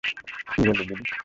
কী 0.53 0.61
বললে, 0.61 0.83
লিলি? 0.89 1.05